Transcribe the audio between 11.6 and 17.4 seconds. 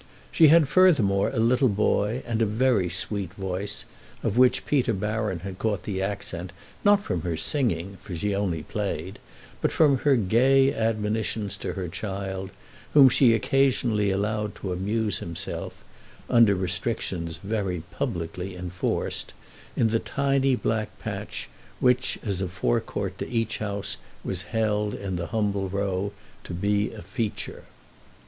her child, whom she occasionally allowed to amuse himself—under restrictions